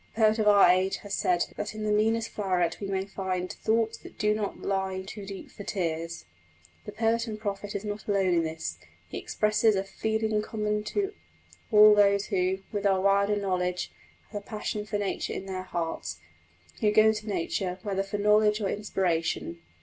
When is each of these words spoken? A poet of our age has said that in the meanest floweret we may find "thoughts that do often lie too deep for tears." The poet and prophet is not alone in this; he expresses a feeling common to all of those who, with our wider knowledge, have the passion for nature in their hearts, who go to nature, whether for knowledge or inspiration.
A 0.15 0.19
poet 0.23 0.39
of 0.39 0.47
our 0.47 0.67
age 0.67 0.95
has 1.05 1.13
said 1.13 1.45
that 1.57 1.75
in 1.75 1.83
the 1.83 1.91
meanest 1.91 2.29
floweret 2.31 2.79
we 2.79 2.87
may 2.87 3.05
find 3.05 3.53
"thoughts 3.53 3.99
that 3.99 4.17
do 4.17 4.35
often 4.39 4.63
lie 4.63 5.03
too 5.03 5.27
deep 5.27 5.51
for 5.51 5.63
tears." 5.63 6.25
The 6.85 6.91
poet 6.91 7.27
and 7.27 7.39
prophet 7.39 7.75
is 7.75 7.85
not 7.85 8.07
alone 8.07 8.33
in 8.33 8.43
this; 8.43 8.79
he 9.09 9.19
expresses 9.19 9.75
a 9.75 9.83
feeling 9.83 10.41
common 10.41 10.83
to 10.85 11.13
all 11.71 11.91
of 11.91 11.97
those 11.97 12.25
who, 12.25 12.63
with 12.71 12.87
our 12.87 12.99
wider 12.99 13.35
knowledge, 13.35 13.91
have 14.31 14.43
the 14.43 14.49
passion 14.49 14.87
for 14.87 14.97
nature 14.97 15.33
in 15.33 15.45
their 15.45 15.61
hearts, 15.61 16.17
who 16.79 16.91
go 16.91 17.11
to 17.13 17.27
nature, 17.27 17.77
whether 17.83 18.01
for 18.01 18.17
knowledge 18.17 18.59
or 18.59 18.69
inspiration. 18.69 19.61